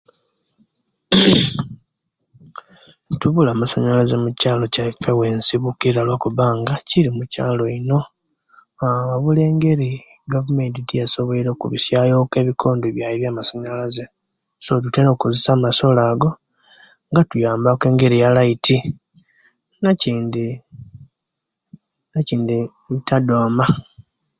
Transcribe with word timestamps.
Tubula 3.19 3.51
masanyalaze 3.59 4.15
mukyalo 4.23 4.63
kyaisu 4.73 4.97
ekyensimukira 5.11 5.99
olwokuba 6.01 6.43
kiri 6.87 7.09
mukyalo 7.17 7.63
ino 7.77 7.99
aah 8.83 9.03
wabula 9.09 9.41
engeri 9.49 9.89
egavumenti 10.25 10.79
ejeyasoboire 10.81 11.49
okubitya 11.51 11.99
yo'ebikondo 12.11 12.85
byamasanyalaze 12.95 14.05
so 14.65 14.71
tutera 14.83 15.09
okozesya 15.11 15.51
amasola 15.53 16.01
ago 16.11 16.29
gatuyamba 17.15 17.69
ku 17.79 17.83
engeri 17.89 18.17
ya 18.23 18.29
light 18.35 18.65
nekindi 19.81 20.45
nekindi 22.11 22.57
tadoma 23.07 23.65